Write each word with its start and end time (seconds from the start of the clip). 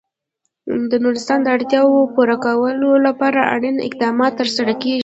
د 0.89 0.91
نورستان 1.03 1.39
د 1.43 1.47
اړتیاوو 1.55 2.11
پوره 2.15 2.37
کولو 2.45 2.89
لپاره 3.07 3.49
اړین 3.55 3.77
اقدامات 3.89 4.33
ترسره 4.41 4.73
کېږي. 4.81 4.99